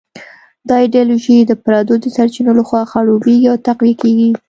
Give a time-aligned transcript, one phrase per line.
[0.67, 4.29] دا ایډیالوژي د پردو د سرچینو لخوا خړوبېږي او تقویه کېږي.